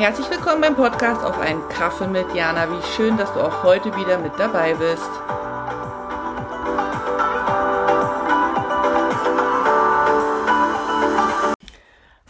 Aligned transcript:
Herzlich 0.00 0.30
willkommen 0.30 0.62
beim 0.62 0.76
Podcast 0.76 1.22
auf 1.22 1.38
einen 1.38 1.68
Kaffee 1.68 2.06
mit 2.06 2.34
Jana. 2.34 2.66
Wie 2.70 2.82
schön, 2.96 3.18
dass 3.18 3.34
du 3.34 3.40
auch 3.40 3.64
heute 3.64 3.94
wieder 3.96 4.16
mit 4.16 4.32
dabei 4.38 4.72
bist. 4.72 5.02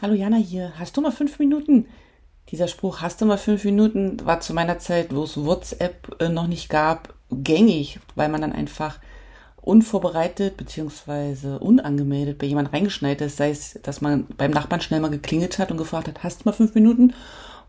Hallo 0.02 0.14
Jana 0.14 0.36
hier. 0.38 0.72
Hast 0.80 0.96
du 0.96 1.00
mal 1.00 1.12
fünf 1.12 1.38
Minuten? 1.38 1.86
Dieser 2.48 2.66
Spruch, 2.66 3.02
hast 3.02 3.20
du 3.20 3.26
mal 3.26 3.38
fünf 3.38 3.64
Minuten, 3.64 4.16
war 4.26 4.40
zu 4.40 4.52
meiner 4.52 4.80
Zeit, 4.80 5.14
wo 5.14 5.22
es 5.22 5.36
WhatsApp 5.36 6.20
äh, 6.20 6.28
noch 6.28 6.48
nicht 6.48 6.70
gab, 6.70 7.14
gängig, 7.30 8.00
weil 8.16 8.30
man 8.30 8.40
dann 8.40 8.52
einfach 8.52 8.98
unvorbereitet 9.62 10.56
beziehungsweise 10.56 11.60
unangemeldet 11.60 12.38
bei 12.38 12.46
jemand 12.46 12.72
reingeschneit 12.72 13.20
ist, 13.20 13.36
sei 13.36 13.50
es, 13.50 13.78
dass 13.84 14.00
man 14.00 14.26
beim 14.36 14.50
Nachbarn 14.50 14.80
schnell 14.80 14.98
mal 14.98 15.10
geklingelt 15.10 15.60
hat 15.60 15.70
und 15.70 15.76
gefragt 15.76 16.08
hat, 16.08 16.24
hast 16.24 16.40
du 16.40 16.48
mal 16.48 16.52
fünf 16.52 16.74
Minuten? 16.74 17.14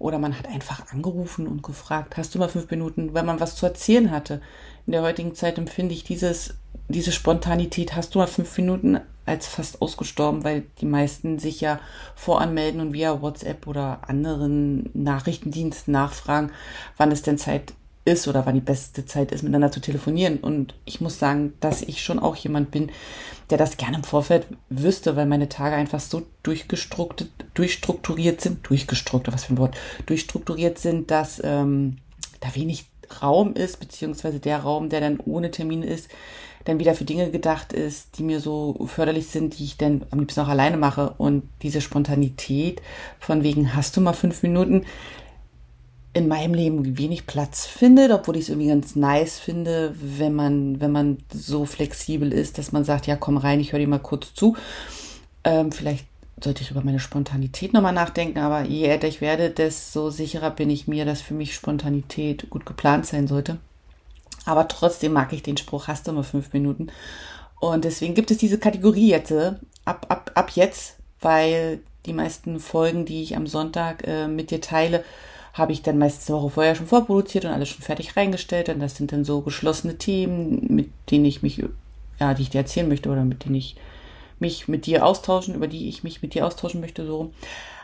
Oder 0.01 0.17
man 0.17 0.37
hat 0.37 0.47
einfach 0.47 0.91
angerufen 0.91 1.47
und 1.47 1.61
gefragt, 1.61 2.17
hast 2.17 2.33
du 2.33 2.39
mal 2.39 2.49
fünf 2.49 2.69
Minuten, 2.71 3.13
weil 3.13 3.23
man 3.23 3.39
was 3.39 3.55
zu 3.55 3.65
erzählen 3.65 4.09
hatte. 4.09 4.41
In 4.87 4.93
der 4.93 5.03
heutigen 5.03 5.35
Zeit 5.35 5.57
empfinde 5.57 5.93
ich 5.93 6.03
dieses, 6.03 6.55
diese 6.89 7.11
Spontanität, 7.11 7.95
hast 7.95 8.15
du 8.15 8.19
mal 8.19 8.27
fünf 8.27 8.57
Minuten, 8.57 8.99
als 9.25 9.47
fast 9.47 9.81
ausgestorben, 9.81 10.43
weil 10.43 10.63
die 10.79 10.87
meisten 10.87 11.37
sich 11.37 11.61
ja 11.61 11.79
voranmelden 12.15 12.81
und 12.81 12.93
via 12.93 13.21
WhatsApp 13.21 13.67
oder 13.67 13.99
anderen 14.07 14.89
Nachrichtendiensten 14.93 15.91
nachfragen, 15.91 16.51
wann 16.97 17.11
es 17.11 17.21
denn 17.21 17.37
Zeit 17.37 17.73
ist 18.03 18.27
oder 18.27 18.45
wann 18.45 18.55
die 18.55 18.61
beste 18.61 19.05
Zeit 19.05 19.31
ist, 19.31 19.43
miteinander 19.43 19.71
zu 19.71 19.79
telefonieren. 19.79 20.37
Und 20.37 20.73
ich 20.85 21.01
muss 21.01 21.19
sagen, 21.19 21.53
dass 21.59 21.81
ich 21.81 22.03
schon 22.03 22.19
auch 22.19 22.35
jemand 22.35 22.71
bin, 22.71 22.91
der 23.49 23.57
das 23.57 23.77
gerne 23.77 23.97
im 23.97 24.03
Vorfeld 24.03 24.47
wüsste, 24.69 25.15
weil 25.15 25.25
meine 25.25 25.49
Tage 25.49 25.75
einfach 25.75 25.99
so 25.99 26.23
durchstrukturiert 26.43 28.41
sind, 28.41 28.67
durchgestrukturiert, 28.67 29.33
was 29.33 29.45
für 29.45 29.53
ein 29.53 29.59
Wort, 29.59 29.77
durchstrukturiert 30.05 30.79
sind, 30.79 31.11
dass 31.11 31.41
ähm, 31.43 31.97
da 32.39 32.55
wenig 32.55 32.85
Raum 33.21 33.53
ist, 33.53 33.79
beziehungsweise 33.79 34.39
der 34.39 34.59
Raum, 34.59 34.89
der 34.89 35.01
dann 35.01 35.19
ohne 35.19 35.51
Termin 35.51 35.83
ist, 35.83 36.09
dann 36.65 36.79
wieder 36.79 36.93
für 36.95 37.05
Dinge 37.05 37.31
gedacht 37.31 37.73
ist, 37.73 38.17
die 38.17 38.23
mir 38.23 38.39
so 38.39 38.87
förderlich 38.87 39.27
sind, 39.27 39.57
die 39.57 39.65
ich 39.65 39.77
dann 39.77 40.05
am 40.11 40.19
liebsten 40.19 40.41
auch 40.41 40.47
alleine 40.47 40.77
mache. 40.77 41.13
Und 41.17 41.43
diese 41.61 41.81
Spontanität 41.81 42.81
von 43.19 43.43
wegen, 43.43 43.75
hast 43.75 43.97
du 43.97 44.01
mal 44.01 44.13
fünf 44.13 44.43
Minuten, 44.43 44.85
in 46.13 46.27
meinem 46.27 46.53
Leben 46.53 46.97
wenig 46.97 47.25
Platz 47.25 47.65
findet, 47.65 48.11
obwohl 48.11 48.35
ich 48.35 48.43
es 48.43 48.49
irgendwie 48.49 48.67
ganz 48.67 48.95
nice 48.95 49.39
finde, 49.39 49.95
wenn 49.95 50.33
man, 50.33 50.81
wenn 50.81 50.91
man 50.91 51.17
so 51.33 51.65
flexibel 51.65 52.33
ist, 52.33 52.57
dass 52.57 52.71
man 52.71 52.83
sagt, 52.83 53.07
ja, 53.07 53.15
komm 53.15 53.37
rein, 53.37 53.61
ich 53.61 53.71
höre 53.71 53.79
dir 53.79 53.87
mal 53.87 53.99
kurz 53.99 54.33
zu. 54.33 54.57
Ähm, 55.43 55.71
vielleicht 55.71 56.05
sollte 56.43 56.63
ich 56.63 56.71
über 56.71 56.83
meine 56.83 56.99
Spontanität 56.99 57.71
nochmal 57.71 57.93
nachdenken, 57.93 58.39
aber 58.39 58.63
je 58.63 58.85
älter 58.85 59.07
ich 59.07 59.21
werde, 59.21 59.51
desto 59.51 60.09
sicherer 60.09 60.51
bin 60.51 60.69
ich 60.69 60.87
mir, 60.87 61.05
dass 61.05 61.21
für 61.21 61.33
mich 61.33 61.53
Spontanität 61.53 62.49
gut 62.49 62.65
geplant 62.65 63.05
sein 63.05 63.27
sollte. 63.27 63.57
Aber 64.45 64.67
trotzdem 64.67 65.13
mag 65.13 65.31
ich 65.33 65.43
den 65.43 65.57
Spruch, 65.57 65.87
hast 65.87 66.07
du 66.07 66.11
mal 66.11 66.23
fünf 66.23 66.51
Minuten. 66.51 66.87
Und 67.59 67.85
deswegen 67.85 68.15
gibt 68.15 68.31
es 68.31 68.37
diese 68.37 68.57
Kategorie 68.57 69.09
jetzt, 69.09 69.31
äh, 69.31 69.53
ab, 69.85 70.07
ab, 70.09 70.31
ab 70.33 70.51
jetzt, 70.55 70.97
weil 71.21 71.79
die 72.05 72.13
meisten 72.13 72.59
Folgen, 72.59 73.05
die 73.05 73.21
ich 73.21 73.37
am 73.37 73.45
Sonntag 73.45 74.05
äh, 74.07 74.27
mit 74.27 74.49
dir 74.51 74.59
teile, 74.59 75.03
habe 75.53 75.71
ich 75.71 75.81
dann 75.81 75.97
meistens 75.97 76.29
eine 76.29 76.41
Woche 76.41 76.49
vorher 76.51 76.75
schon 76.75 76.87
vorproduziert 76.87 77.45
und 77.45 77.51
alles 77.51 77.69
schon 77.69 77.81
fertig 77.81 78.15
reingestellt. 78.15 78.69
Und 78.69 78.79
das 78.79 78.95
sind 78.95 79.11
dann 79.11 79.25
so 79.25 79.41
geschlossene 79.41 79.97
Themen, 79.97 80.67
mit 80.69 80.89
denen 81.09 81.25
ich 81.25 81.43
mich, 81.43 81.63
ja, 82.19 82.33
die 82.33 82.43
ich 82.43 82.49
dir 82.49 82.59
erzählen 82.59 82.87
möchte 82.87 83.09
oder 83.09 83.25
mit 83.25 83.45
denen 83.45 83.55
ich 83.55 83.75
mich 84.39 84.67
mit 84.67 84.85
dir 84.85 85.05
austauschen, 85.05 85.55
über 85.55 85.67
die 85.67 85.87
ich 85.87 86.03
mich 86.03 86.21
mit 86.21 86.33
dir 86.33 86.45
austauschen 86.47 86.81
möchte, 86.81 87.05
so. 87.05 87.31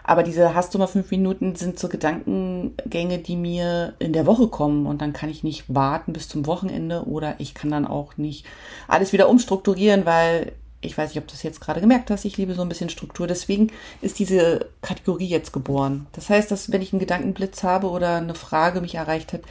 Aber 0.04 0.24
diese 0.24 0.56
hast 0.56 0.74
du 0.74 0.80
mal 0.80 0.88
fünf 0.88 1.12
Minuten 1.12 1.56
sind 1.56 1.78
so 1.78 1.90
Gedankengänge, 1.90 3.18
die 3.18 3.36
mir 3.36 3.94
in 4.00 4.14
der 4.14 4.26
Woche 4.26 4.48
kommen 4.48 4.86
und 4.86 5.02
dann 5.02 5.12
kann 5.12 5.30
ich 5.30 5.44
nicht 5.44 5.66
warten 5.68 6.14
bis 6.14 6.30
zum 6.30 6.46
Wochenende 6.46 7.04
oder 7.04 7.36
ich 7.40 7.54
kann 7.54 7.72
dann 7.72 7.86
auch 7.86 8.16
nicht 8.16 8.46
alles 8.88 9.12
wieder 9.12 9.28
umstrukturieren, 9.28 10.06
weil 10.06 10.54
ich 10.82 10.98
weiß 10.98 11.10
nicht, 11.10 11.18
ob 11.20 11.28
du 11.28 11.34
es 11.34 11.44
jetzt 11.44 11.60
gerade 11.60 11.82
gemerkt 11.82 12.12
hast, 12.12 12.26
ich 12.26 12.38
liebe 12.38 12.54
so 12.54 12.62
ein 12.62 12.70
bisschen 12.70 12.90
Struktur. 12.90 13.26
Deswegen 13.26 13.72
ist 14.02 14.20
diese 14.20 14.70
Kategorie 14.82 15.28
jetzt 15.28 15.52
geboren. 15.52 16.08
Das 16.12 16.30
heißt, 16.30 16.52
dass 16.52 16.72
wenn 16.72 16.82
ich 16.82 16.94
einen 16.94 17.00
Gedankenblitz 17.00 17.64
habe 17.64 17.90
oder 17.90 18.18
eine 18.18 18.36
Frage 18.36 18.82
mich 18.82 18.96
erreicht 18.96 19.34
hat, 19.34 19.42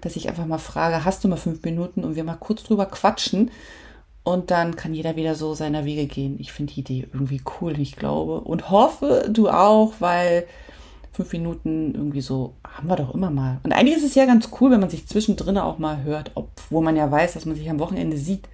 dass 0.00 0.16
ich 0.16 0.28
einfach 0.28 0.46
mal 0.46 0.58
frage, 0.58 1.04
hast 1.04 1.24
du 1.24 1.28
mal 1.28 1.36
fünf 1.36 1.62
Minuten 1.64 2.04
und 2.04 2.14
wir 2.14 2.24
mal 2.24 2.36
kurz 2.36 2.62
drüber 2.62 2.86
quatschen 2.86 3.50
und 4.22 4.50
dann 4.50 4.76
kann 4.76 4.94
jeder 4.94 5.16
wieder 5.16 5.34
so 5.34 5.54
seiner 5.54 5.84
Wege 5.84 6.06
gehen. 6.06 6.36
Ich 6.38 6.52
finde 6.52 6.74
die 6.74 6.80
Idee 6.80 7.08
irgendwie 7.12 7.42
cool, 7.60 7.78
ich 7.78 7.96
glaube 7.96 8.40
und 8.40 8.70
hoffe 8.70 9.28
du 9.30 9.48
auch, 9.48 9.94
weil 9.98 10.46
fünf 11.12 11.32
Minuten 11.32 11.94
irgendwie 11.94 12.20
so 12.20 12.54
haben 12.64 12.88
wir 12.88 12.96
doch 12.96 13.14
immer 13.14 13.30
mal. 13.30 13.58
Und 13.64 13.72
eigentlich 13.72 13.96
ist 13.96 14.04
es 14.04 14.14
ja 14.14 14.26
ganz 14.26 14.50
cool, 14.60 14.70
wenn 14.70 14.80
man 14.80 14.90
sich 14.90 15.08
zwischendrin 15.08 15.58
auch 15.58 15.78
mal 15.78 16.02
hört, 16.04 16.30
obwohl 16.34 16.82
man 16.82 16.96
ja 16.96 17.10
weiß, 17.10 17.34
dass 17.34 17.46
man 17.46 17.56
sich 17.56 17.68
am 17.70 17.80
Wochenende 17.80 18.16
sieht. 18.16 18.48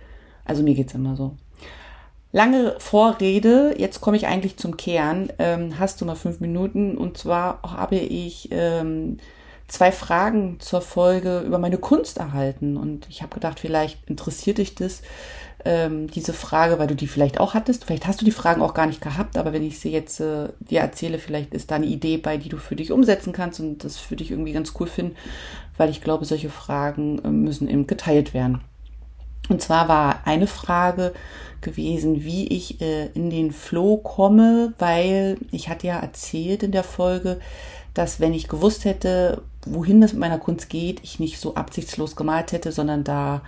Also 0.45 0.63
mir 0.63 0.75
geht's 0.75 0.95
immer 0.95 1.17
so. 1.17 1.37
Lange 2.35 2.77
Vorrede, 2.79 3.75
jetzt 3.77 4.01
komme 4.01 4.17
ich 4.17 4.27
eigentlich 4.27 4.57
zum 4.57 4.79
Kern. 4.79 5.31
Ähm, 5.39 5.79
hast 5.79 6.01
du 6.01 6.07
mal 6.07 6.15
fünf 6.15 6.41
Minuten? 6.41 6.97
Und 6.97 7.19
zwar 7.19 7.61
habe 7.63 7.97
ich 7.97 8.49
ähm, 8.51 9.19
zwei 9.69 9.93
Fragen 9.93 10.59
zur 10.59 10.81
Folge 10.81 11.41
über 11.41 11.59
meine 11.59 11.77
Kunst 11.77 12.17
erhalten. 12.17 12.79
Und 12.79 13.07
ich 13.11 13.21
habe 13.21 13.35
gedacht, 13.35 13.61
vielleicht 13.61 14.09
interessiert 14.09 14.57
dich 14.57 14.75
das, 14.75 15.03
ähm, 15.67 16.11
diese 16.11 16.33
Frage, 16.33 16.79
weil 16.79 16.87
du 16.87 16.97
die 16.97 17.07
vielleicht 17.07 17.39
auch 17.39 17.53
hattest. 17.53 17.85
Vielleicht 17.85 18.07
hast 18.07 18.23
du 18.23 18.25
die 18.25 18.31
Fragen 18.31 18.63
auch 18.63 18.73
gar 18.73 18.87
nicht 18.87 19.03
gehabt, 19.03 19.37
aber 19.37 19.53
wenn 19.53 19.63
ich 19.63 19.79
sie 19.79 19.91
jetzt 19.91 20.19
äh, 20.21 20.49
dir 20.59 20.81
erzähle, 20.81 21.19
vielleicht 21.19 21.53
ist 21.53 21.71
da 21.71 21.75
eine 21.75 21.87
Idee 21.87 22.17
bei, 22.17 22.39
die 22.39 22.49
du 22.49 22.57
für 22.57 22.77
dich 22.77 22.93
umsetzen 22.93 23.35
kannst 23.35 23.61
und 23.61 23.85
das 23.85 23.99
für 23.99 24.17
dich 24.17 24.31
irgendwie 24.31 24.53
ganz 24.53 24.73
cool 24.81 24.87
finden, 24.87 25.17
weil 25.77 25.91
ich 25.91 26.01
glaube, 26.01 26.25
solche 26.25 26.49
Fragen 26.49 27.19
äh, 27.23 27.29
müssen 27.29 27.69
eben 27.69 27.87
geteilt 27.87 28.33
werden. 28.33 28.63
Und 29.53 29.61
zwar 29.61 29.87
war 29.87 30.21
eine 30.25 30.47
Frage 30.47 31.13
gewesen, 31.61 32.25
wie 32.25 32.49
ich 32.49 32.81
äh, 32.81 33.09
in 33.09 33.29
den 33.29 33.53
Flow 33.53 33.99
komme, 33.99 34.73
weil 34.79 35.37
ich 35.51 35.69
hatte 35.69 35.87
ja 35.87 35.99
erzählt 35.99 36.63
in 36.63 36.73
der 36.73 36.83
Folge, 36.83 37.39
dass 37.93 38.19
wenn 38.19 38.33
ich 38.33 38.49
gewusst 38.49 38.87
hätte, 38.87 39.43
wohin 39.67 40.01
das 40.01 40.15
mit 40.15 40.21
meiner 40.21 40.39
Kunst 40.39 40.71
geht, 40.71 41.01
ich 41.05 41.21
nicht 41.21 41.39
so 41.39 41.55
absichtslos 41.55 42.17
gemalt 42.17 42.53
hätte, 42.53 42.73
sondern 42.73 43.05
da 43.05 43.43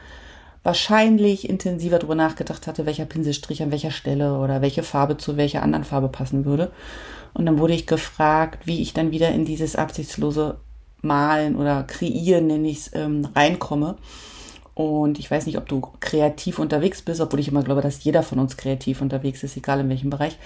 wahrscheinlich 0.62 1.48
intensiver 1.48 1.98
drüber 1.98 2.14
nachgedacht 2.14 2.66
hatte, 2.66 2.84
welcher 2.84 3.06
Pinselstrich 3.06 3.62
an 3.62 3.72
welcher 3.72 3.91
Stelle 3.91 4.38
oder 4.38 4.60
welche 4.60 4.82
Farbe 4.82 5.16
zu 5.16 5.38
welcher 5.38 5.62
anderen 5.62 5.87
Farbe 5.87 6.09
passen 6.09 6.44
würde. 6.44 6.70
Und 7.32 7.47
dann 7.47 7.59
wurde 7.59 7.72
ich 7.72 7.87
gefragt, 7.87 8.66
wie 8.66 8.82
ich 8.82 8.93
dann 8.93 9.10
wieder 9.10 9.31
in 9.31 9.47
dieses 9.47 9.75
absichtslose 9.75 10.59
Malen 11.00 11.56
oder 11.56 11.82
Kreieren, 11.84 12.48
nenne 12.48 12.69
ich 12.69 12.78
es, 12.78 12.91
ähm, 12.93 13.26
reinkomme. 13.34 13.97
Und 14.75 15.19
ich 15.19 15.31
weiß 15.31 15.47
nicht, 15.47 15.59
ob 15.59 15.69
du 15.69 15.81
kreativ 16.01 16.59
unterwegs 16.59 17.03
bist, 17.03 17.21
obwohl 17.21 17.41
ich 17.41 17.49
immer 17.49 17.62
glaube, 17.62 17.81
dass 17.81 18.03
jeder 18.03 18.23
von 18.23 18.39
uns 18.41 18.57
kreativ 18.57 19.01
unterwegs 19.01 19.43
ist, 19.45 19.57
egal 19.57 19.81
in 19.81 19.89
welchem 19.89 20.11
Bereich. 20.11 20.37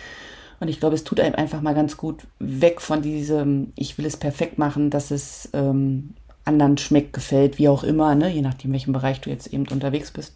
Und 0.61 0.69
ich 0.69 0.81
glaube, 0.81 0.97
es 0.97 1.05
tut 1.05 1.21
einem 1.21 1.35
einfach 1.35 1.63
mal 1.63 1.75
ganz 1.75 1.97
gut 1.97 2.27
weg 2.39 2.81
von 2.81 3.01
diesem, 3.01 3.73
ich 3.77 3.97
will 3.97 4.07
es 4.07 4.17
perfekt 4.17 4.59
machen, 4.59 4.91
dass 4.91 5.11
es 5.11 5.49
ähm, 5.53 6.15
anderen 6.45 6.79
schmeckt, 6.79 7.13
gefällt, 7.13 7.59
wie 7.59 7.69
auch 7.69 7.85
immer, 7.85 8.15
ne? 8.15 8.29
je 8.29 8.43
nachdem, 8.43 8.73
welchem 8.73 8.93
Bereich 8.93 9.21
du 9.21 9.31
jetzt 9.31 9.47
eben 9.53 9.67
unterwegs 9.69 10.11
bist. 10.11 10.35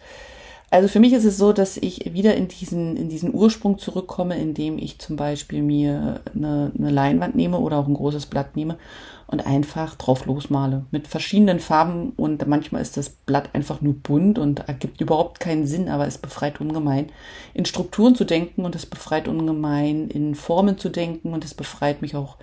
Also 0.72 0.88
für 0.88 1.00
mich 1.00 1.12
ist 1.12 1.26
es 1.26 1.36
so, 1.36 1.52
dass 1.52 1.76
ich 1.76 2.14
wieder 2.14 2.34
in 2.34 2.48
diesen, 2.48 2.96
in 2.96 3.10
diesen 3.10 3.34
Ursprung 3.34 3.78
zurückkomme, 3.78 4.38
indem 4.38 4.78
ich 4.78 4.98
zum 4.98 5.16
Beispiel 5.16 5.62
mir 5.62 6.22
eine, 6.34 6.72
eine 6.78 6.90
Leinwand 6.90 7.34
nehme 7.34 7.58
oder 7.58 7.76
auch 7.76 7.86
ein 7.86 7.92
großes 7.92 8.24
Blatt 8.24 8.56
nehme 8.56 8.78
und 9.26 9.46
einfach 9.46 9.96
drauf 9.96 10.24
losmale. 10.24 10.86
Mit 10.90 11.08
verschiedenen 11.08 11.60
Farben 11.60 12.14
und 12.16 12.46
manchmal 12.46 12.80
ist 12.80 12.96
das 12.96 13.10
Blatt 13.10 13.50
einfach 13.52 13.82
nur 13.82 13.92
bunt 13.92 14.38
und 14.38 14.60
ergibt 14.60 15.02
überhaupt 15.02 15.40
keinen 15.40 15.66
Sinn, 15.66 15.90
aber 15.90 16.06
es 16.06 16.16
befreit 16.16 16.58
ungemein, 16.58 17.12
in 17.52 17.66
Strukturen 17.66 18.14
zu 18.14 18.24
denken 18.24 18.64
und 18.64 18.74
es 18.74 18.86
befreit 18.86 19.28
ungemein, 19.28 20.08
in 20.08 20.34
Formen 20.34 20.78
zu 20.78 20.88
denken 20.88 21.34
und 21.34 21.44
es 21.44 21.52
befreit 21.52 22.00
mich 22.00 22.16
auch 22.16 22.38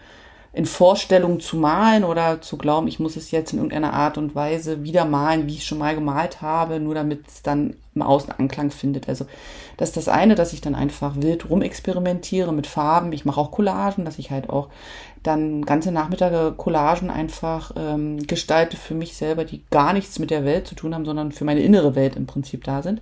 in 0.51 0.65
Vorstellungen 0.65 1.39
zu 1.39 1.57
malen 1.57 2.03
oder 2.03 2.41
zu 2.41 2.57
glauben, 2.57 2.87
ich 2.87 2.99
muss 2.99 3.15
es 3.15 3.31
jetzt 3.31 3.53
in 3.53 3.59
irgendeiner 3.59 3.93
Art 3.93 4.17
und 4.17 4.33
Weise 4.33 4.83
wieder 4.83 5.05
malen, 5.05 5.47
wie 5.47 5.53
ich 5.53 5.59
es 5.59 5.65
schon 5.65 5.77
mal 5.77 5.93
gemalt 5.93 6.41
habe, 6.41 6.79
nur 6.79 6.95
damit 6.95 7.27
es 7.27 7.43
dann 7.43 7.75
im 7.99 8.07
Außen 8.07 8.31
Anklang 8.31 8.71
findet. 8.71 9.09
Also 9.09 9.25
das 9.77 9.89
ist 9.89 9.97
das 9.97 10.07
eine, 10.07 10.35
dass 10.35 10.53
ich 10.53 10.61
dann 10.61 10.75
einfach 10.75 11.15
wild 11.17 11.49
rumexperimentiere 11.49 12.53
mit 12.53 12.67
Farben. 12.67 13.11
Ich 13.13 13.25
mache 13.25 13.39
auch 13.39 13.51
Collagen, 13.51 14.05
dass 14.05 14.19
ich 14.19 14.31
halt 14.31 14.49
auch 14.49 14.69
dann 15.23 15.65
ganze 15.65 15.91
Nachmittage 15.91 16.53
Collagen 16.55 17.09
einfach 17.09 17.71
ähm, 17.75 18.25
gestalte 18.25 18.77
für 18.77 18.93
mich 18.93 19.17
selber, 19.17 19.43
die 19.43 19.61
gar 19.69 19.91
nichts 19.93 20.17
mit 20.17 20.31
der 20.31 20.45
Welt 20.45 20.67
zu 20.67 20.75
tun 20.75 20.95
haben, 20.95 21.05
sondern 21.05 21.31
für 21.33 21.43
meine 21.43 21.61
innere 21.61 21.95
Welt 21.95 22.15
im 22.15 22.25
Prinzip 22.25 22.63
da 22.63 22.81
sind. 22.81 23.01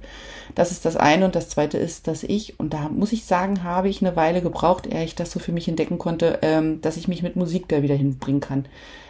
Das 0.56 0.72
ist 0.72 0.86
das 0.86 0.98
eine. 0.98 1.26
Und 1.26 1.36
das 1.36 1.50
zweite 1.50 1.78
ist, 1.78 2.08
dass 2.08 2.24
ich, 2.24 2.60
und 2.60 2.74
da 2.74 2.90
muss 2.90 3.12
ich 3.12 3.26
sagen, 3.26 3.64
habe 3.64 3.90
ich 3.90 4.02
eine 4.02 4.16
Weile 4.16 4.42
gebraucht, 4.42 4.88
ehe 4.88 5.04
ich 5.04 5.16
das 5.16 5.32
so 5.32 5.40
für 5.40 5.52
mich 5.52 5.68
entdecken 5.68 6.00
konnte, 6.00 6.40
ähm, 6.42 6.82
dass 6.82 6.98
ich 6.98 7.08
mich 7.08 7.22
mit 7.22 7.36
Musik 7.36 7.68
da 7.68 7.84
wieder 7.84 7.96
hinbringen 7.96 8.42
kann. 8.42 8.66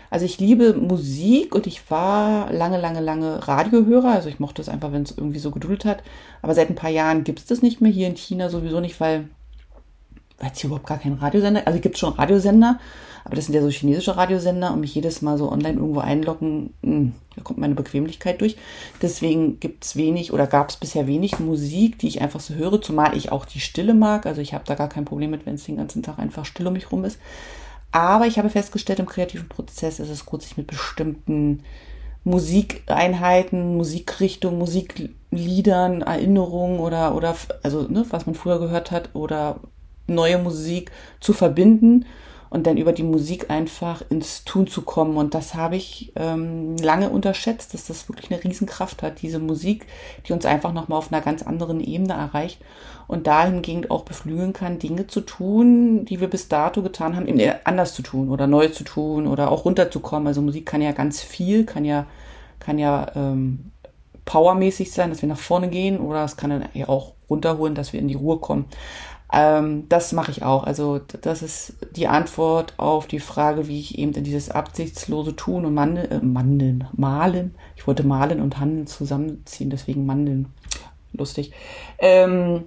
Also 0.09 0.25
ich 0.25 0.39
liebe 0.39 0.73
Musik 0.73 1.53
und 1.53 1.67
ich 1.67 1.89
war 1.91 2.51
lange, 2.51 2.79
lange, 2.79 3.01
lange 3.01 3.47
Radiohörer. 3.47 4.11
Also 4.11 4.29
ich 4.29 4.39
mochte 4.39 4.61
es 4.61 4.69
einfach, 4.69 4.91
wenn 4.91 5.03
es 5.03 5.17
irgendwie 5.17 5.39
so 5.39 5.51
geduldet 5.51 5.85
hat. 5.85 6.03
Aber 6.41 6.53
seit 6.53 6.69
ein 6.69 6.75
paar 6.75 6.89
Jahren 6.89 7.23
gibt 7.23 7.39
es 7.39 7.45
das 7.45 7.61
nicht 7.61 7.81
mehr 7.81 7.91
hier 7.91 8.07
in 8.07 8.15
China 8.15 8.49
sowieso 8.49 8.79
nicht, 8.79 8.99
weil 8.99 9.29
weil 10.39 10.51
es 10.53 10.59
hier 10.59 10.67
überhaupt 10.67 10.87
gar 10.87 10.99
keinen 10.99 11.15
Radiosender, 11.17 11.65
also 11.65 11.77
es 11.77 11.81
gibt 11.81 11.97
schon 11.97 12.13
Radiosender, 12.13 12.79
aber 13.23 13.35
das 13.35 13.45
sind 13.45 13.55
ja 13.55 13.61
so 13.61 13.69
chinesische 13.69 14.15
Radiosender 14.15 14.71
und 14.71 14.81
mich 14.81 14.95
jedes 14.95 15.21
Mal 15.21 15.37
so 15.37 15.51
online 15.51 15.79
irgendwo 15.79 15.99
einloggen, 15.99 16.73
mh, 16.81 16.91
hm, 16.91 17.13
da 17.35 17.41
kommt 17.41 17.59
meine 17.59 17.75
Bequemlichkeit 17.75 18.39
durch. 18.39 18.55
Deswegen 19.01 19.59
gibt 19.59 19.83
es 19.83 19.95
wenig 19.95 20.31
oder 20.31 20.47
gab 20.47 20.69
es 20.69 20.77
bisher 20.77 21.07
wenig 21.07 21.39
Musik, 21.39 21.99
die 21.99 22.07
ich 22.07 22.21
einfach 22.21 22.39
so 22.39 22.53
höre, 22.53 22.81
zumal 22.81 23.17
ich 23.17 23.31
auch 23.31 23.45
die 23.45 23.59
Stille 23.59 23.93
mag. 23.93 24.25
Also 24.25 24.41
ich 24.41 24.53
habe 24.53 24.63
da 24.65 24.75
gar 24.75 24.89
kein 24.89 25.05
Problem 25.05 25.31
mit, 25.31 25.45
wenn 25.45 25.55
es 25.55 25.65
den 25.65 25.77
ganzen 25.77 26.03
Tag 26.03 26.19
einfach 26.19 26.45
still 26.45 26.67
um 26.67 26.73
mich 26.73 26.91
rum 26.91 27.03
ist. 27.03 27.19
Aber 27.97 28.27
ich 28.27 28.37
habe 28.37 28.51
festgestellt, 28.51 28.99
im 28.99 29.07
kreativen 29.07 29.49
Prozess 29.49 29.99
ist 29.99 30.11
es 30.11 30.27
gut, 30.27 30.43
sich 30.43 30.55
mit 30.55 30.67
bestimmten 30.67 31.63
Musikeinheiten, 32.25 33.75
Musikrichtungen, 33.75 34.59
Musikliedern, 34.59 36.03
Erinnerungen 36.03 36.79
oder, 36.79 37.15
oder 37.15 37.35
also 37.63 37.87
ne, 37.89 38.05
was 38.11 38.27
man 38.27 38.35
früher 38.35 38.59
gehört 38.59 38.91
hat 38.91 39.15
oder 39.15 39.61
neue 40.05 40.37
Musik 40.37 40.91
zu 41.19 41.33
verbinden 41.33 42.05
und 42.49 42.67
dann 42.67 42.77
über 42.77 42.93
die 42.93 43.03
Musik 43.03 43.49
einfach 43.49 44.03
ins 44.09 44.43
Tun 44.43 44.67
zu 44.67 44.81
kommen. 44.81 45.17
Und 45.17 45.33
das 45.33 45.55
habe 45.55 45.75
ich 45.75 46.13
ähm, 46.15 46.77
lange 46.77 47.09
unterschätzt, 47.09 47.73
dass 47.73 47.85
das 47.85 48.07
wirklich 48.09 48.31
eine 48.31 48.43
Riesenkraft 48.43 49.03
hat, 49.03 49.21
diese 49.21 49.39
Musik, 49.39 49.85
die 50.27 50.33
uns 50.33 50.45
einfach 50.45 50.73
nochmal 50.73 50.99
auf 50.99 51.11
einer 51.11 51.21
ganz 51.21 51.43
anderen 51.43 51.81
Ebene 51.81 52.13
erreicht 52.13 52.61
und 53.07 53.27
dahingehend 53.27 53.91
auch 53.91 54.03
beflügeln 54.03 54.53
kann, 54.53 54.79
Dinge 54.79 55.07
zu 55.07 55.21
tun, 55.21 56.05
die 56.05 56.19
wir 56.19 56.29
bis 56.29 56.47
dato 56.47 56.81
getan 56.81 57.15
haben, 57.15 57.27
eben 57.27 57.55
anders 57.63 57.93
zu 57.93 58.01
tun 58.01 58.29
oder 58.29 58.47
neu 58.47 58.67
zu 58.69 58.83
tun 58.83 59.27
oder 59.27 59.51
auch 59.51 59.65
runterzukommen. 59.65 60.27
Also 60.27 60.41
Musik 60.41 60.65
kann 60.65 60.81
ja 60.81 60.91
ganz 60.91 61.21
viel, 61.21 61.65
kann 61.65 61.85
ja, 61.85 62.05
kann 62.59 62.77
ja 62.77 63.07
ähm, 63.15 63.71
powermäßig 64.25 64.91
sein, 64.91 65.09
dass 65.09 65.21
wir 65.21 65.29
nach 65.29 65.39
vorne 65.39 65.69
gehen 65.69 65.99
oder 65.99 66.23
es 66.23 66.37
kann 66.37 66.65
ja 66.73 66.89
auch 66.89 67.13
runterholen, 67.29 67.75
dass 67.75 67.93
wir 67.93 67.99
in 67.99 68.07
die 68.07 68.15
Ruhe 68.15 68.37
kommen. 68.37 68.65
Ähm, 69.31 69.89
das 69.89 70.13
mache 70.13 70.31
ich 70.31 70.43
auch. 70.43 70.63
Also 70.63 70.99
das 70.99 71.41
ist 71.41 71.73
die 71.95 72.07
Antwort 72.07 72.73
auf 72.77 73.07
die 73.07 73.19
Frage, 73.19 73.67
wie 73.67 73.79
ich 73.79 73.97
eben 73.97 74.13
in 74.13 74.23
dieses 74.23 74.49
absichtslose 74.49 75.35
Tun 75.35 75.65
und 75.65 75.73
Mandeln, 75.73 76.11
äh, 76.11 76.19
Mandeln, 76.25 76.87
Malen, 76.93 77.55
ich 77.75 77.85
wollte 77.87 78.03
Malen 78.05 78.41
und 78.41 78.59
Handeln 78.59 78.87
zusammenziehen, 78.87 79.69
deswegen 79.69 80.05
Mandeln, 80.05 80.53
lustig, 81.11 81.51
ähm, 81.99 82.63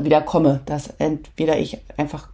wieder 0.00 0.22
komme, 0.22 0.60
dass 0.66 0.88
entweder 0.98 1.58
ich 1.58 1.78
einfach 1.96 2.28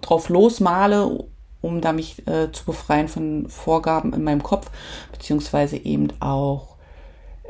drauf 0.00 0.28
losmale, 0.28 1.26
um 1.60 1.80
da 1.80 1.92
mich 1.92 2.26
äh, 2.26 2.50
zu 2.50 2.64
befreien 2.64 3.08
von 3.08 3.48
Vorgaben 3.48 4.12
in 4.12 4.24
meinem 4.24 4.42
Kopf, 4.42 4.70
beziehungsweise 5.12 5.76
eben 5.76 6.08
auch 6.18 6.76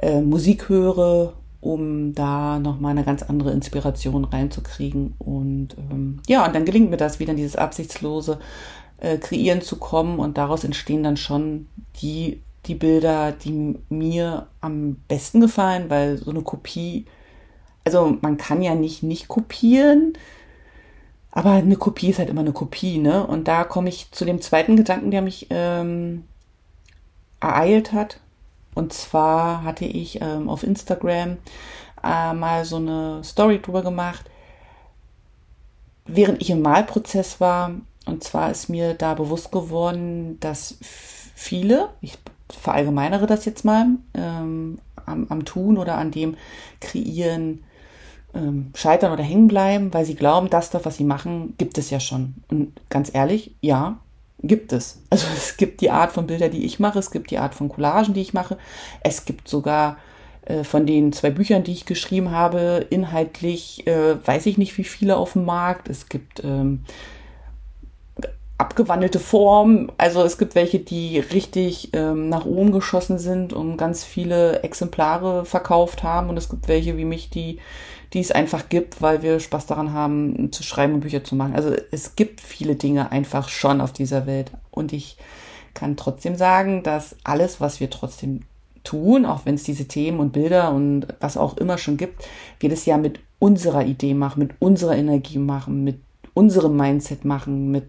äh, 0.00 0.20
Musik 0.20 0.68
höre 0.68 1.32
um 1.62 2.12
da 2.12 2.58
nochmal 2.58 2.90
eine 2.90 3.04
ganz 3.04 3.22
andere 3.22 3.52
Inspiration 3.52 4.24
reinzukriegen. 4.24 5.14
Und 5.18 5.68
ähm, 5.78 6.20
ja, 6.26 6.44
und 6.44 6.54
dann 6.54 6.64
gelingt 6.64 6.90
mir 6.90 6.96
das, 6.98 7.20
wieder 7.20 7.30
in 7.30 7.36
dieses 7.36 7.56
absichtslose 7.56 8.40
äh, 8.98 9.16
Kreieren 9.16 9.62
zu 9.62 9.76
kommen 9.76 10.18
und 10.18 10.36
daraus 10.36 10.64
entstehen 10.64 11.04
dann 11.04 11.16
schon 11.16 11.68
die, 12.02 12.42
die 12.66 12.74
Bilder, 12.74 13.30
die 13.30 13.76
mir 13.88 14.48
am 14.60 14.96
besten 15.06 15.40
gefallen, 15.40 15.88
weil 15.88 16.18
so 16.18 16.32
eine 16.32 16.42
Kopie, 16.42 17.06
also 17.84 18.18
man 18.20 18.36
kann 18.36 18.60
ja 18.60 18.74
nicht 18.74 19.04
nicht 19.04 19.28
kopieren, 19.28 20.14
aber 21.30 21.52
eine 21.52 21.76
Kopie 21.76 22.10
ist 22.10 22.18
halt 22.18 22.28
immer 22.28 22.40
eine 22.40 22.52
Kopie, 22.52 22.98
ne? 22.98 23.24
Und 23.24 23.46
da 23.46 23.62
komme 23.62 23.88
ich 23.88 24.10
zu 24.10 24.24
dem 24.24 24.40
zweiten 24.40 24.76
Gedanken, 24.76 25.12
der 25.12 25.22
mich 25.22 25.46
ähm, 25.50 26.24
ereilt 27.40 27.92
hat. 27.92 28.18
Und 28.74 28.92
zwar 28.92 29.64
hatte 29.64 29.84
ich 29.84 30.20
ähm, 30.20 30.48
auf 30.48 30.62
Instagram 30.62 31.36
äh, 32.02 32.32
mal 32.32 32.64
so 32.64 32.76
eine 32.76 33.22
Story 33.22 33.60
drüber 33.60 33.82
gemacht, 33.82 34.24
während 36.06 36.40
ich 36.40 36.50
im 36.50 36.62
Malprozess 36.62 37.40
war. 37.40 37.72
Und 38.06 38.24
zwar 38.24 38.50
ist 38.50 38.68
mir 38.68 38.94
da 38.94 39.14
bewusst 39.14 39.52
geworden, 39.52 40.38
dass 40.40 40.76
viele, 40.80 41.90
ich 42.00 42.18
verallgemeinere 42.48 43.26
das 43.26 43.44
jetzt 43.44 43.64
mal, 43.64 43.86
ähm, 44.14 44.78
am, 45.06 45.26
am 45.28 45.44
Tun 45.44 45.78
oder 45.78 45.96
an 45.98 46.10
dem 46.10 46.36
Kreieren 46.80 47.64
ähm, 48.34 48.70
scheitern 48.74 49.12
oder 49.12 49.22
hängen 49.22 49.48
bleiben, 49.48 49.92
weil 49.92 50.04
sie 50.04 50.14
glauben, 50.14 50.50
das, 50.50 50.70
das, 50.70 50.84
was 50.84 50.96
sie 50.96 51.04
machen, 51.04 51.54
gibt 51.58 51.78
es 51.78 51.90
ja 51.90 52.00
schon. 52.00 52.34
Und 52.50 52.72
ganz 52.88 53.14
ehrlich, 53.14 53.54
ja, 53.60 53.98
gibt 54.42 54.72
es. 54.72 55.00
Also 55.10 55.26
es 55.36 55.56
gibt 55.56 55.80
die 55.80 55.90
Art 55.90 56.12
von 56.12 56.26
Bilder, 56.26 56.48
die 56.48 56.64
ich 56.64 56.80
mache, 56.80 56.98
es 56.98 57.10
gibt 57.10 57.30
die 57.30 57.38
Art 57.38 57.54
von 57.54 57.68
Collagen, 57.68 58.14
die 58.14 58.22
ich 58.22 58.34
mache. 58.34 58.58
Es 59.02 59.24
gibt 59.24 59.48
sogar 59.48 59.96
äh, 60.44 60.64
von 60.64 60.86
den 60.86 61.12
zwei 61.12 61.30
Büchern, 61.30 61.64
die 61.64 61.72
ich 61.72 61.86
geschrieben 61.86 62.30
habe, 62.30 62.86
inhaltlich 62.90 63.86
äh, 63.86 64.16
weiß 64.26 64.46
ich 64.46 64.58
nicht, 64.58 64.76
wie 64.78 64.84
viele 64.84 65.16
auf 65.16 65.34
dem 65.34 65.44
Markt. 65.44 65.88
Es 65.88 66.08
gibt 66.08 66.42
ähm, 66.44 66.80
abgewandelte 68.58 69.18
Formen. 69.18 69.90
Also 69.98 70.22
es 70.22 70.38
gibt 70.38 70.54
welche, 70.54 70.78
die 70.78 71.18
richtig 71.18 71.90
ähm, 71.92 72.28
nach 72.28 72.44
oben 72.44 72.72
geschossen 72.72 73.18
sind 73.18 73.52
und 73.52 73.76
ganz 73.76 74.04
viele 74.04 74.62
Exemplare 74.62 75.44
verkauft 75.44 76.02
haben. 76.02 76.28
Und 76.28 76.36
es 76.36 76.48
gibt 76.48 76.68
welche 76.68 76.96
wie 76.96 77.04
mich, 77.04 77.30
die 77.30 77.58
die 78.12 78.20
es 78.20 78.30
einfach 78.30 78.68
gibt, 78.68 79.00
weil 79.00 79.22
wir 79.22 79.40
Spaß 79.40 79.66
daran 79.66 79.92
haben, 79.92 80.52
zu 80.52 80.62
schreiben 80.62 80.94
und 80.94 81.00
Bücher 81.00 81.24
zu 81.24 81.34
machen. 81.34 81.54
Also 81.54 81.74
es 81.90 82.14
gibt 82.14 82.40
viele 82.40 82.76
Dinge 82.76 83.10
einfach 83.10 83.48
schon 83.48 83.80
auf 83.80 83.92
dieser 83.92 84.26
Welt. 84.26 84.52
Und 84.70 84.92
ich 84.92 85.16
kann 85.74 85.96
trotzdem 85.96 86.36
sagen, 86.36 86.82
dass 86.82 87.16
alles, 87.24 87.60
was 87.60 87.80
wir 87.80 87.88
trotzdem 87.88 88.42
tun, 88.84 89.24
auch 89.24 89.46
wenn 89.46 89.54
es 89.54 89.62
diese 89.62 89.86
Themen 89.86 90.20
und 90.20 90.32
Bilder 90.32 90.72
und 90.72 91.06
was 91.20 91.36
auch 91.36 91.56
immer 91.56 91.78
schon 91.78 91.96
gibt, 91.96 92.28
wir 92.60 92.68
das 92.68 92.84
ja 92.84 92.98
mit 92.98 93.20
unserer 93.38 93.84
Idee 93.84 94.14
machen, 94.14 94.40
mit 94.40 94.50
unserer 94.58 94.96
Energie 94.96 95.38
machen, 95.38 95.84
mit 95.84 95.98
unserem 96.34 96.76
Mindset 96.76 97.24
machen, 97.24 97.70
mit, 97.70 97.84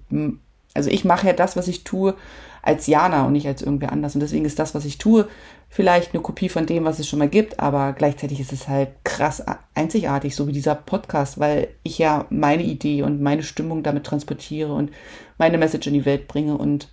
also 0.73 0.89
ich 0.89 1.03
mache 1.05 1.27
ja 1.27 1.33
das, 1.33 1.55
was 1.55 1.67
ich 1.67 1.83
tue, 1.83 2.15
als 2.63 2.87
Jana 2.87 3.27
und 3.27 3.33
nicht 3.33 3.45
als 3.45 3.61
irgendwer 3.61 3.91
anders. 3.91 4.15
Und 4.15 4.21
deswegen 4.21 4.45
ist 4.45 4.57
das, 4.57 4.73
was 4.73 4.85
ich 4.85 4.97
tue, 4.97 5.27
vielleicht 5.69 6.13
eine 6.13 6.23
Kopie 6.23 6.49
von 6.49 6.65
dem, 6.65 6.85
was 6.85 6.97
es 6.97 7.07
schon 7.07 7.19
mal 7.19 7.29
gibt, 7.29 7.59
aber 7.59 7.93
gleichzeitig 7.93 8.39
ist 8.39 8.53
es 8.53 8.67
halt 8.67 8.89
krass 9.03 9.43
einzigartig, 9.75 10.35
so 10.35 10.47
wie 10.47 10.53
dieser 10.53 10.73
Podcast, 10.73 11.39
weil 11.39 11.67
ich 11.83 11.97
ja 11.97 12.25
meine 12.29 12.63
Idee 12.63 13.03
und 13.03 13.21
meine 13.21 13.43
Stimmung 13.43 13.83
damit 13.83 14.05
transportiere 14.05 14.73
und 14.73 14.91
meine 15.37 15.57
Message 15.57 15.87
in 15.87 15.93
die 15.93 16.05
Welt 16.05 16.27
bringe. 16.27 16.57
Und 16.57 16.87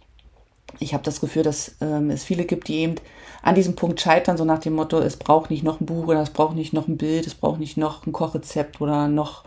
ich 0.80 0.92
habe 0.92 1.04
das 1.04 1.20
Gefühl, 1.20 1.44
dass 1.44 1.76
ähm, 1.80 2.10
es 2.10 2.24
viele 2.24 2.44
gibt, 2.44 2.66
die 2.66 2.78
eben 2.78 2.96
an 3.42 3.54
diesem 3.54 3.76
Punkt 3.76 4.00
scheitern, 4.00 4.36
so 4.36 4.44
nach 4.44 4.58
dem 4.58 4.74
Motto, 4.74 4.98
es 4.98 5.16
braucht 5.16 5.50
nicht 5.50 5.62
noch 5.62 5.80
ein 5.80 5.86
Buch 5.86 6.08
oder 6.08 6.20
es 6.20 6.30
braucht 6.30 6.56
nicht 6.56 6.72
noch 6.72 6.88
ein 6.88 6.98
Bild, 6.98 7.26
es 7.26 7.34
braucht 7.34 7.60
nicht 7.60 7.76
noch 7.76 8.06
ein 8.06 8.12
Kochrezept 8.12 8.80
oder 8.80 9.06
noch, 9.06 9.44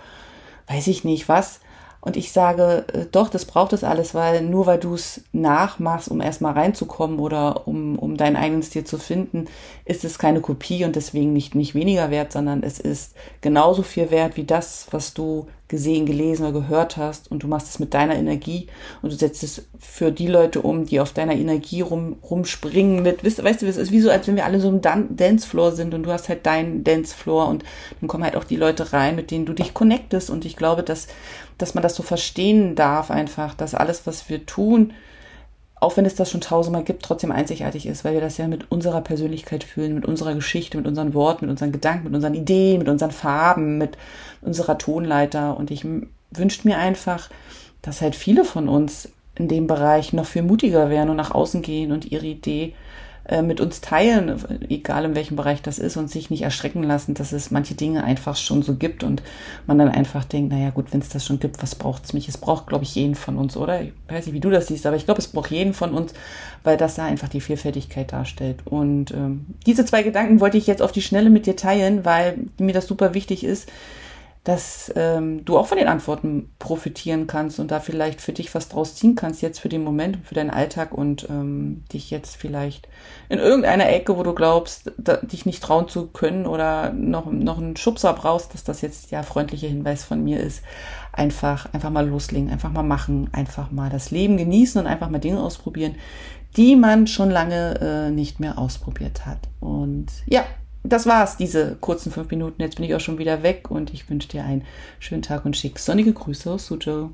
weiß 0.68 0.88
ich 0.88 1.04
nicht 1.04 1.28
was. 1.28 1.60
Und 2.04 2.18
ich 2.18 2.34
sage, 2.34 2.84
äh, 2.92 3.06
doch, 3.10 3.30
das 3.30 3.46
braucht 3.46 3.72
es 3.72 3.86
alles, 3.86 4.14
weil 4.14 4.42
nur 4.42 4.66
weil 4.66 4.78
du 4.78 4.94
es 4.94 5.22
nachmachst, 5.32 6.10
um 6.10 6.20
erstmal 6.20 6.52
reinzukommen 6.52 7.18
oder 7.18 7.66
um, 7.66 7.98
um 7.98 8.18
deinen 8.18 8.36
eigenen 8.36 8.62
Stil 8.62 8.84
zu 8.84 8.98
finden, 8.98 9.46
ist 9.86 10.04
es 10.04 10.20
keine 10.20 10.42
Kopie 10.42 10.84
und 10.84 10.98
deswegen 10.98 11.32
nicht, 11.32 11.56
nicht 11.56 11.76
weniger 11.76 12.12
wert, 12.12 12.34
sondern 12.34 12.62
es 12.62 12.78
ist 12.78 13.16
genauso 13.40 13.84
viel 13.84 14.12
wert 14.12 14.36
wie 14.36 14.44
das, 14.44 14.88
was 14.92 15.14
du 15.14 15.48
gesehen, 15.74 16.06
gelesen 16.06 16.46
oder 16.46 16.62
gehört 16.62 16.98
hast 16.98 17.32
und 17.32 17.42
du 17.42 17.48
machst 17.48 17.68
es 17.68 17.80
mit 17.80 17.96
deiner 17.96 18.14
Energie 18.14 18.68
und 19.02 19.12
du 19.12 19.18
setzt 19.18 19.42
es 19.42 19.66
für 19.80 20.12
die 20.12 20.28
Leute 20.28 20.62
um, 20.62 20.86
die 20.86 21.00
auf 21.00 21.14
deiner 21.14 21.34
Energie 21.34 21.82
rum, 21.82 22.18
rumspringen 22.30 23.02
mit, 23.02 23.26
weißt, 23.26 23.44
weißt 23.44 23.64
du, 23.64 23.66
es 23.66 23.78
ist 23.78 23.92
wie 23.92 24.00
so, 24.00 24.12
als 24.12 24.28
wenn 24.28 24.36
wir 24.36 24.46
alle 24.46 24.60
so 24.60 24.70
im 24.70 24.82
Dan 24.82 25.16
Dancefloor 25.18 25.72
sind 25.72 25.96
und 25.96 26.04
du 26.04 26.12
hast 26.12 26.30
halt 26.30 26.46
deinen 26.46 26.84
Dancefloor 26.84 27.48
und 27.48 27.64
dann 28.00 28.08
kommen 28.08 28.24
halt 28.24 28.36
auch 28.36 28.44
die 28.44 28.56
Leute 28.56 28.94
rein, 28.94 29.16
mit 29.16 29.32
denen 29.32 29.48
du 29.48 29.54
dich 29.54 29.74
connectest 29.74 30.30
und 30.30 30.46
ich 30.46 30.58
glaube, 30.58 30.84
dass, 30.84 31.08
dass 31.58 31.74
man 31.74 31.82
das 31.82 31.96
so 31.96 32.04
verstehen 32.04 32.76
darf 32.76 33.10
einfach, 33.10 33.56
dass 33.56 33.74
alles, 33.74 34.06
was 34.06 34.30
wir 34.30 34.46
tun, 34.46 34.94
auch 35.84 35.98
wenn 35.98 36.06
es 36.06 36.16
das 36.16 36.32
schon 36.32 36.42
tausendmal 36.42 36.84
gibt, 36.84 37.04
trotzdem 37.04 37.32
einzigartig 37.32 37.86
ist, 37.86 38.04
weil 38.04 38.14
wir 38.14 38.22
das 38.22 38.38
ja 38.38 38.48
mit 38.48 38.72
unserer 38.72 39.02
Persönlichkeit 39.02 39.64
fühlen, 39.64 39.94
mit 39.94 40.06
unserer 40.06 40.34
Geschichte, 40.34 40.78
mit 40.78 40.88
unseren 40.88 41.14
Worten, 41.14 41.46
mit 41.46 41.52
unseren 41.52 41.72
Gedanken, 41.74 42.06
mit 42.06 42.16
unseren 42.16 42.34
Ideen, 42.34 42.80
mit 42.80 42.90
unseren 42.90 43.12
Farben, 43.12 43.78
mit 43.78 43.98
unserer 44.42 44.78
Tonleiter. 44.78 45.58
Und 45.58 45.72
ich 45.72 45.86
wünsche 46.32 46.68
mir 46.68 46.78
einfach, 46.78 47.30
dass 47.82 48.02
halt 48.02 48.16
viele 48.16 48.46
von 48.46 48.70
uns 48.70 49.10
in 49.36 49.48
dem 49.48 49.68
Bereich 49.68 50.14
noch 50.14 50.26
viel 50.26 50.44
mutiger 50.44 50.90
werden 50.90 51.10
und 51.10 51.18
nach 51.18 51.32
außen 51.32 51.62
gehen 51.62 51.92
und 51.92 52.12
ihre 52.12 52.28
Idee 52.28 52.74
mit 53.42 53.62
uns 53.62 53.80
teilen, 53.80 54.44
egal 54.68 55.06
in 55.06 55.16
welchem 55.16 55.38
Bereich 55.38 55.62
das 55.62 55.80
ist 55.80 55.96
und 55.96 56.10
sich 56.10 56.30
nicht 56.30 56.42
erschrecken 56.42 56.84
lassen, 56.84 57.14
dass 57.14 57.32
es 57.32 57.52
manche 57.52 57.74
Dinge 57.74 58.04
einfach 58.04 58.36
schon 58.36 58.64
so 58.64 58.76
gibt 58.76 59.02
und 59.02 59.24
man 59.66 59.78
dann 59.78 59.88
einfach 59.88 60.26
denkt, 60.26 60.52
naja 60.52 60.72
gut, 60.72 60.88
wenn 60.92 61.00
es 61.00 61.08
das 61.08 61.26
schon 61.26 61.40
gibt, 61.40 61.64
was 61.64 61.76
braucht 61.76 62.04
es 62.04 62.12
mich? 62.12 62.28
Es 62.28 62.38
braucht, 62.38 62.68
glaube 62.68 62.84
ich, 62.84 62.96
jeden 62.96 63.16
von 63.16 63.38
uns, 63.38 63.56
oder? 63.56 63.82
Ich 63.82 63.94
weiß 64.10 64.26
nicht, 64.26 64.36
wie 64.36 64.42
du 64.42 64.50
das 64.50 64.68
siehst, 64.68 64.86
aber 64.86 64.98
ich 64.98 65.06
glaube, 65.06 65.22
es 65.22 65.28
braucht 65.28 65.52
jeden 65.52 65.74
von 65.74 65.94
uns, 65.94 66.14
weil 66.64 66.76
das 66.76 66.96
da 66.96 67.06
einfach 67.06 67.30
die 67.30 67.40
Vielfältigkeit 67.40 68.12
darstellt. 68.12 68.60
Und 68.66 69.12
ähm, 69.12 69.46
diese 69.66 69.86
zwei 69.86 70.04
Gedanken 70.04 70.42
wollte 70.42 70.58
ich 70.58 70.68
jetzt 70.68 70.82
auf 70.82 70.92
die 70.92 71.02
Schnelle 71.02 71.30
mit 71.30 71.46
dir 71.46 71.56
teilen, 71.56 72.04
weil 72.04 72.40
mir 72.60 72.74
das 72.74 72.88
super 72.88 73.14
wichtig 73.14 73.46
ist, 73.46 73.70
dass 74.44 74.92
ähm, 74.98 75.46
du 75.46 75.58
auch 75.58 75.68
von 75.68 75.78
den 75.78 75.88
Antworten 75.88 76.54
profitieren 76.60 77.28
kannst 77.28 77.60
und 77.60 77.72
da 77.72 77.80
vielleicht 77.80 78.20
für 78.20 78.34
dich 78.34 78.54
was 78.54 78.68
draus 78.68 78.96
ziehen 78.96 79.16
kannst, 79.16 79.42
jetzt 79.42 79.60
für 79.60 79.70
den 79.70 79.86
Moment, 79.86 80.18
für 80.26 80.36
deinen 80.36 80.50
Alltag 80.50 80.94
und 80.94 81.30
ähm, 81.30 81.86
dich 81.94 82.12
jetzt 82.12 82.36
vielleicht 82.36 82.90
in 83.30 83.40
irgendeiner 83.40 83.88
Ecke, 83.90 84.18
wo 84.18 84.24
du 84.24 84.34
glaubst, 84.34 84.92
da, 84.98 85.16
dich 85.18 85.46
nicht 85.46 85.64
trauen 85.64 85.88
zu 85.88 86.08
können 86.08 86.46
oder 86.46 86.92
noch, 86.92 87.32
noch 87.32 87.58
einen 87.58 87.78
Schubser 87.78 88.12
brauchst, 88.12 88.54
dass 88.54 88.66
das 88.66 88.82
jetzt 88.82 89.12
ja 89.12 89.24
freundlicher 89.24 89.70
Hinweis 89.70 90.04
von 90.04 90.22
mir 90.22 90.42
ist. 90.42 90.62
Einfach, 91.14 91.74
einfach 91.74 91.92
mal 91.92 92.08
loslegen, 92.08 92.50
einfach 92.50 92.72
mal 92.72 92.84
machen, 92.84 93.30
einfach 93.32 93.72
mal 93.72 93.90
das 93.90 94.12
Leben 94.12 94.36
genießen 94.36 94.82
und 94.82 94.88
einfach 94.88 95.10
mal 95.10 95.20
Dinge 95.20 95.42
ausprobieren, 95.42 95.96
die 96.58 96.76
man 96.76 97.08
schon 97.08 97.32
lange 97.32 97.80
äh, 97.80 98.12
nicht 98.12 98.42
mehr 98.42 98.58
ausprobiert 98.58 99.26
hat. 99.26 99.40
Und 99.62 100.08
ja, 100.26 100.44
das 100.84 101.06
war's, 101.06 101.38
diese 101.38 101.76
kurzen 101.80 102.12
fünf 102.12 102.30
Minuten. 102.30 102.62
Jetzt 102.62 102.76
bin 102.76 102.86
ich 102.86 102.94
auch 102.96 103.00
schon 103.00 103.18
wieder 103.18 103.44
weg 103.44 103.72
und 103.72 103.94
ich 103.94 104.10
wünsche 104.10 104.28
dir 104.28 104.44
einen 104.44 104.66
schönen 105.00 105.22
Tag 105.22 105.46
und 105.46 105.56
schick 105.56 105.80
sonnige 105.80 106.14
Grüße 106.14 106.52
aus 106.52 106.68
Suzhou. 106.68 107.12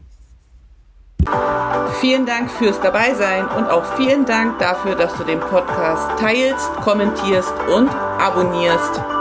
Vielen 2.00 2.26
Dank 2.26 2.50
fürs 2.50 2.80
Dabeisein 2.82 3.46
und 3.46 3.66
auch 3.66 3.96
vielen 3.98 4.26
Dank 4.26 4.58
dafür, 4.60 4.96
dass 4.96 5.14
du 5.18 5.24
den 5.24 5.40
Podcast 5.40 6.20
teilst, 6.20 6.72
kommentierst 6.82 7.54
und 7.76 7.90
abonnierst. 7.90 9.19